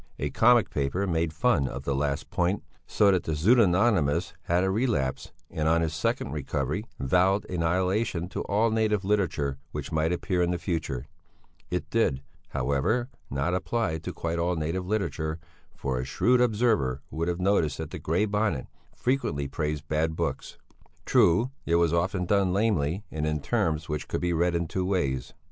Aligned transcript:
A 0.17 0.31
comic 0.31 0.71
paper 0.71 1.05
made 1.05 1.31
fun 1.31 1.67
of 1.67 1.83
the 1.83 1.93
last 1.93 2.31
point, 2.31 2.63
so 2.87 3.11
that 3.11 3.21
the 3.25 3.35
"pseudonymus" 3.35 4.33
had 4.45 4.63
a 4.63 4.71
relapse, 4.71 5.31
and, 5.51 5.67
on 5.67 5.81
his 5.81 5.93
second 5.93 6.31
recovery, 6.31 6.85
vowed 6.99 7.45
annihilation 7.51 8.27
to 8.29 8.41
all 8.45 8.71
native 8.71 9.05
literature 9.05 9.59
which 9.71 9.91
might 9.91 10.11
appear 10.11 10.41
in 10.41 10.57
future; 10.57 11.05
it 11.69 11.87
did, 11.91 12.23
however, 12.49 13.09
not 13.29 13.53
apply 13.53 13.99
to 13.99 14.11
quite 14.11 14.39
all 14.39 14.55
native 14.55 14.87
literature, 14.87 15.37
for 15.75 15.99
a 15.99 16.03
shrewd 16.03 16.41
observer 16.41 17.03
would 17.11 17.27
have 17.27 17.39
noticed 17.39 17.77
that 17.77 17.91
the 17.91 17.99
Grey 17.99 18.25
Bonnet 18.25 18.65
frequently 18.95 19.47
praised 19.47 19.87
bad 19.87 20.15
books; 20.15 20.57
true, 21.05 21.51
it 21.67 21.75
was 21.75 21.93
often 21.93 22.25
done 22.25 22.51
lamely 22.51 23.03
and 23.11 23.27
in 23.27 23.39
terms 23.39 23.87
which 23.87 24.07
could 24.07 24.21
be 24.21 24.33
read 24.33 24.55
in 24.55 24.67
two 24.67 24.83
ways. 24.83 25.35